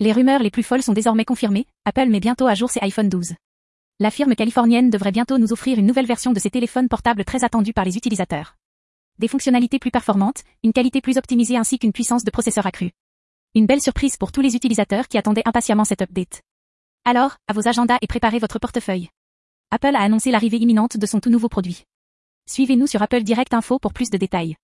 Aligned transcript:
Les 0.00 0.12
rumeurs 0.12 0.42
les 0.42 0.50
plus 0.50 0.62
folles 0.62 0.84
sont 0.84 0.92
désormais 0.92 1.24
confirmées, 1.24 1.66
Apple 1.84 2.08
met 2.08 2.20
bientôt 2.20 2.46
à 2.46 2.54
jour 2.54 2.70
ses 2.70 2.78
iPhone 2.82 3.08
12. 3.08 3.34
La 3.98 4.12
firme 4.12 4.36
californienne 4.36 4.90
devrait 4.90 5.10
bientôt 5.10 5.38
nous 5.38 5.52
offrir 5.52 5.76
une 5.76 5.86
nouvelle 5.86 6.06
version 6.06 6.32
de 6.32 6.38
ses 6.38 6.50
téléphones 6.50 6.88
portables 6.88 7.24
très 7.24 7.42
attendus 7.42 7.72
par 7.72 7.84
les 7.84 7.96
utilisateurs. 7.96 8.54
Des 9.18 9.26
fonctionnalités 9.26 9.80
plus 9.80 9.90
performantes, 9.90 10.44
une 10.62 10.72
qualité 10.72 11.00
plus 11.00 11.18
optimisée 11.18 11.56
ainsi 11.56 11.80
qu'une 11.80 11.92
puissance 11.92 12.22
de 12.22 12.30
processeur 12.30 12.64
accrue. 12.64 12.92
Une 13.56 13.66
belle 13.66 13.80
surprise 13.80 14.16
pour 14.16 14.30
tous 14.30 14.40
les 14.40 14.54
utilisateurs 14.54 15.08
qui 15.08 15.18
attendaient 15.18 15.48
impatiemment 15.48 15.84
cette 15.84 16.02
update. 16.02 16.42
Alors, 17.04 17.38
à 17.48 17.52
vos 17.52 17.66
agendas 17.66 17.98
et 18.00 18.06
préparez 18.06 18.38
votre 18.38 18.60
portefeuille. 18.60 19.08
Apple 19.72 19.96
a 19.96 20.02
annoncé 20.02 20.30
l'arrivée 20.30 20.58
imminente 20.58 20.96
de 20.96 21.06
son 21.06 21.18
tout 21.18 21.30
nouveau 21.30 21.48
produit. 21.48 21.86
Suivez-nous 22.46 22.86
sur 22.86 23.02
Apple 23.02 23.24
Direct 23.24 23.52
Info 23.52 23.80
pour 23.80 23.92
plus 23.92 24.10
de 24.10 24.16
détails. 24.16 24.54